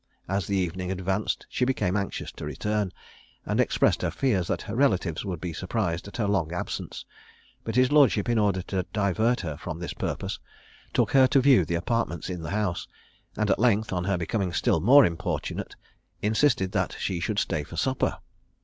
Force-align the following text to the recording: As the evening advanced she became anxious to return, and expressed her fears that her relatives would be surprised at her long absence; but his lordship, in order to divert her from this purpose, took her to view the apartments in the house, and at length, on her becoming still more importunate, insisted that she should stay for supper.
As 0.27 0.47
the 0.47 0.57
evening 0.57 0.91
advanced 0.91 1.45
she 1.47 1.63
became 1.63 1.95
anxious 1.95 2.31
to 2.31 2.43
return, 2.45 2.91
and 3.45 3.59
expressed 3.59 4.01
her 4.01 4.09
fears 4.09 4.47
that 4.47 4.63
her 4.63 4.75
relatives 4.75 5.23
would 5.23 5.39
be 5.39 5.53
surprised 5.53 6.07
at 6.07 6.17
her 6.17 6.25
long 6.27 6.51
absence; 6.51 7.05
but 7.63 7.75
his 7.75 7.91
lordship, 7.91 8.27
in 8.27 8.39
order 8.39 8.63
to 8.63 8.81
divert 8.93 9.41
her 9.41 9.57
from 9.57 9.77
this 9.77 9.93
purpose, 9.93 10.39
took 10.91 11.11
her 11.11 11.27
to 11.27 11.39
view 11.39 11.65
the 11.65 11.75
apartments 11.75 12.31
in 12.31 12.41
the 12.41 12.49
house, 12.49 12.87
and 13.37 13.51
at 13.51 13.59
length, 13.59 13.93
on 13.93 14.05
her 14.05 14.17
becoming 14.17 14.51
still 14.53 14.79
more 14.79 15.05
importunate, 15.05 15.75
insisted 16.23 16.71
that 16.71 16.95
she 16.99 17.19
should 17.19 17.37
stay 17.37 17.63
for 17.63 17.75
supper. 17.77 18.17